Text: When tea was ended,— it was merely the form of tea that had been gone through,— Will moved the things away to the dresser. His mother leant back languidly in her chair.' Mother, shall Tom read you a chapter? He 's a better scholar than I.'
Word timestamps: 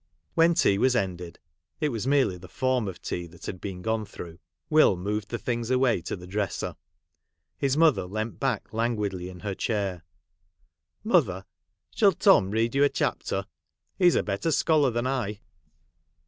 When 0.33 0.55
tea 0.55 0.79
was 0.79 0.95
ended,— 0.95 1.37
it 1.79 1.89
was 1.89 2.07
merely 2.07 2.35
the 2.39 2.47
form 2.49 2.87
of 2.87 3.03
tea 3.03 3.27
that 3.27 3.45
had 3.45 3.61
been 3.61 3.83
gone 3.83 4.03
through,— 4.05 4.39
Will 4.71 4.97
moved 4.97 5.29
the 5.29 5.37
things 5.37 5.69
away 5.69 6.01
to 6.01 6.15
the 6.15 6.25
dresser. 6.25 6.75
His 7.59 7.77
mother 7.77 8.05
leant 8.07 8.39
back 8.39 8.73
languidly 8.73 9.29
in 9.29 9.41
her 9.41 9.53
chair.' 9.53 10.01
Mother, 11.13 11.45
shall 11.95 12.13
Tom 12.13 12.49
read 12.49 12.73
you 12.73 12.83
a 12.83 12.89
chapter? 12.89 13.45
He 13.99 14.09
's 14.09 14.15
a 14.15 14.23
better 14.23 14.49
scholar 14.49 14.89
than 14.89 15.05
I.' 15.05 15.39